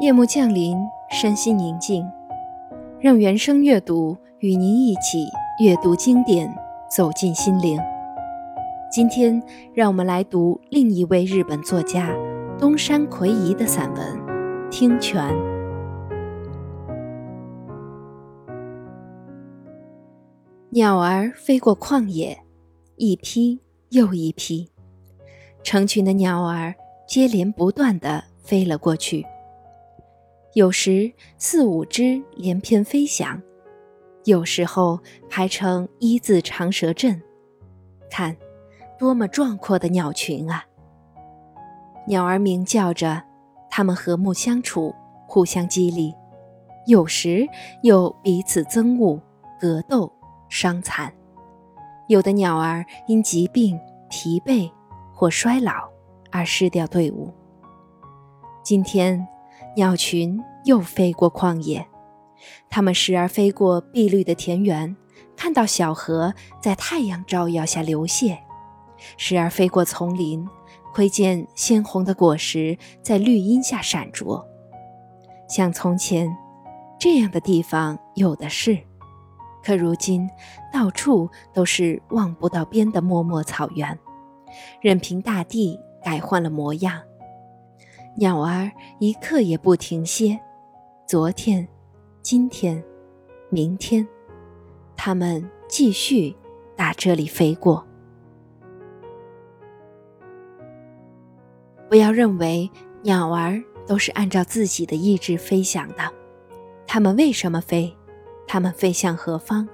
[0.00, 0.78] 夜幕降临，
[1.10, 2.10] 身心宁静，
[2.98, 5.28] 让原声阅读与您一起
[5.62, 6.50] 阅读经典，
[6.90, 7.78] 走进心灵。
[8.90, 9.42] 今天，
[9.74, 12.16] 让我们来读另一位日本作家
[12.58, 14.18] 东山魁夷的散文
[14.70, 15.22] 《听泉》。
[20.70, 22.38] 鸟儿飞过旷野，
[22.96, 23.60] 一批
[23.90, 24.70] 又一批，
[25.62, 26.74] 成群的鸟儿
[27.06, 29.26] 接连不断地飞了过去。
[30.54, 33.40] 有时四五只连翩飞翔，
[34.24, 37.22] 有时候排成一字长蛇阵。
[38.10, 38.36] 看，
[38.98, 40.64] 多么壮阔的鸟群啊！
[42.08, 43.22] 鸟儿鸣叫着，
[43.70, 44.92] 它们和睦相处，
[45.28, 46.12] 互相激励，
[46.88, 47.46] 有时
[47.84, 49.22] 又彼此憎恶、
[49.60, 50.12] 格斗、
[50.48, 51.12] 伤残。
[52.08, 54.68] 有的鸟儿因疾病、疲惫
[55.14, 55.88] 或衰老
[56.32, 57.32] 而失掉队伍。
[58.64, 59.24] 今天。
[59.76, 61.86] 鸟群又飞过旷野，
[62.68, 64.96] 它们时而飞过碧绿的田园，
[65.36, 68.36] 看到小河在太阳照耀下流泻；
[69.16, 70.46] 时而飞过丛林，
[70.92, 74.44] 窥见鲜红的果实在绿荫下闪着。
[75.48, 76.28] 像从前，
[76.98, 78.76] 这样的地方有的是，
[79.62, 80.28] 可如今
[80.72, 83.98] 到处都是望不到边的漠漠草原，
[84.80, 87.00] 任凭大地改换了模样。
[88.20, 90.38] 鸟儿一刻也不停歇，
[91.06, 91.66] 昨天、
[92.20, 92.84] 今天、
[93.48, 94.06] 明天，
[94.94, 96.36] 它们继续
[96.76, 97.82] 打这里飞过。
[101.88, 106.12] 不要认为鸟儿都是按照自己的意志飞翔的，
[106.86, 107.90] 它们为什么飞，
[108.46, 109.66] 它们飞向何方，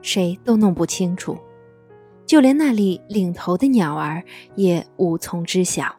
[0.00, 1.36] 谁都弄不清楚，
[2.24, 5.94] 就连那里领头的鸟儿也无从知晓。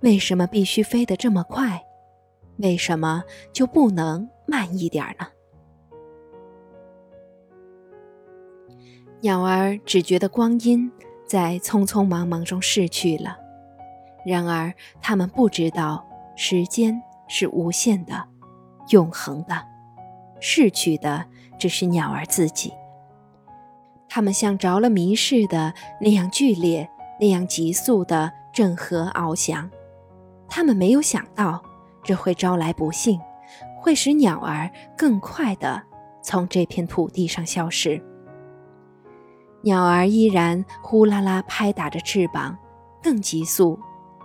[0.00, 1.82] 为什么必须飞得这么快？
[2.58, 5.26] 为什么就不能慢一点呢？
[9.20, 10.90] 鸟儿只觉得光阴
[11.26, 13.36] 在匆匆忙忙中逝去了，
[14.24, 16.06] 然而它们不知道
[16.36, 18.24] 时间是无限的、
[18.90, 19.62] 永恒的，
[20.38, 21.24] 逝去的
[21.58, 22.72] 只是鸟儿自己。
[24.08, 26.88] 它们像着了迷似的那样剧烈、
[27.18, 29.68] 那样急速的振河翱翔。
[30.48, 31.62] 他们没有想到，
[32.02, 33.20] 这会招来不幸，
[33.78, 35.82] 会使鸟儿更快地
[36.22, 38.02] 从这片土地上消失。
[39.62, 42.56] 鸟儿依然呼啦啦拍打着翅膀，
[43.02, 43.78] 更急速、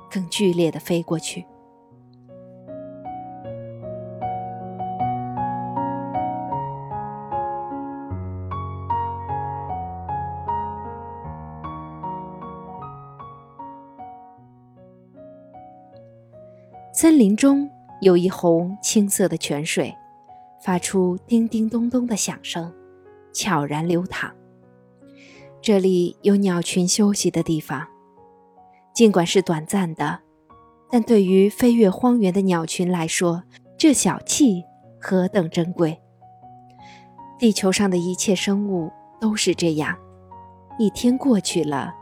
[0.09, 1.45] 更剧烈地飞过去。
[17.01, 17.67] 森林中
[18.00, 19.91] 有一泓青色的泉水，
[20.63, 22.72] 发出叮叮咚咚的响声，
[23.34, 24.31] 悄然流淌。
[25.63, 27.88] 这里有鸟群休息的地方，
[28.94, 30.19] 尽管是短暂的，
[30.91, 33.45] 但对于飞越荒原的鸟群来说，
[33.79, 34.63] 这小憩
[35.00, 36.00] 何等珍贵！
[37.39, 39.97] 地球上的一切生物都是这样，
[40.78, 41.95] 一天过去了，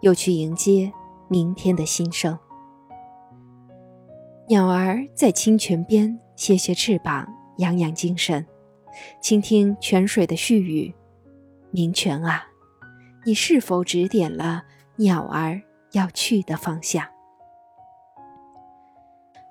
[0.00, 0.92] 又去迎接
[1.28, 2.36] 明天的新生。
[4.50, 7.24] 鸟儿在清泉边歇歇翅膀，
[7.58, 8.44] 养养精神，
[9.20, 10.92] 倾听泉水的絮语。
[11.70, 12.44] 明泉啊，
[13.24, 14.64] 你是否指点了
[14.96, 15.62] 鸟儿
[15.92, 17.06] 要去的方向？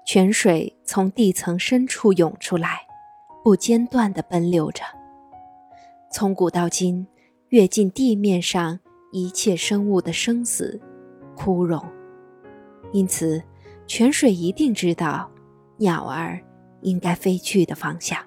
[0.05, 2.81] 泉水从地层深处涌出来，
[3.41, 4.83] 不间断地奔流着，
[6.11, 7.07] 从古到今，
[7.47, 8.77] 跃进地面上
[9.13, 10.77] 一切生物的生死、
[11.37, 11.81] 枯荣。
[12.91, 13.41] 因此。
[13.89, 15.31] 泉水一定知道
[15.77, 16.39] 鸟儿
[16.81, 18.23] 应该飞去的方向。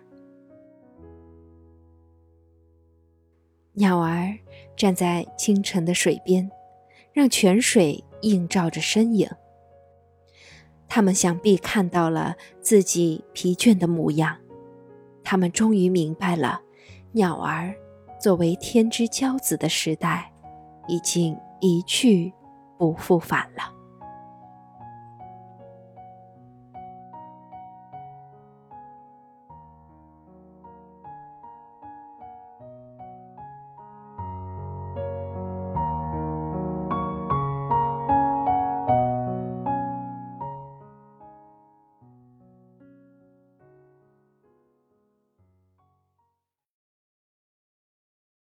[3.74, 4.36] 鸟儿
[4.76, 6.50] 站在清晨的水边，
[7.12, 9.30] 让泉水映照着身影。
[10.88, 14.36] 他们想必看到了自己疲倦的模样，
[15.22, 16.60] 他们终于明白了，
[17.12, 17.72] 鸟儿
[18.20, 20.32] 作为天之骄子的时代，
[20.88, 22.32] 已经一去
[22.76, 23.81] 不复返了。